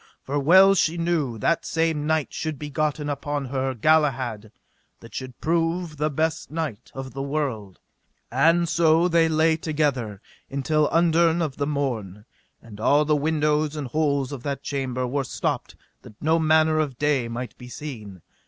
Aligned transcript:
For 0.23 0.39
well 0.39 0.73
she 0.73 0.97
knew 0.97 1.37
that 1.37 1.63
same 1.63 2.07
night 2.07 2.33
should 2.33 2.57
be 2.57 2.71
gotten 2.71 3.07
upon 3.07 3.45
her 3.45 3.75
Galahad 3.75 4.51
that 4.99 5.13
should 5.13 5.39
prove 5.39 5.97
the 5.97 6.09
best 6.09 6.49
knight 6.49 6.91
of 6.95 7.13
the 7.13 7.21
world; 7.21 7.79
and 8.31 8.67
so 8.67 9.07
they 9.07 9.29
lay 9.29 9.57
together 9.57 10.19
until 10.49 10.89
underne 10.91 11.39
of 11.43 11.57
the 11.57 11.67
morn; 11.67 12.25
and 12.63 12.79
all 12.79 13.05
the 13.05 13.15
windows 13.15 13.75
and 13.75 13.89
holes 13.89 14.31
of 14.31 14.41
that 14.41 14.63
chamber 14.63 15.05
were 15.05 15.23
stopped 15.23 15.75
that 16.01 16.19
no 16.19 16.39
manner 16.39 16.79
of 16.79 16.97
day 16.97 17.27
might 17.27 17.55
be 17.59 17.67
seen. 17.67 18.23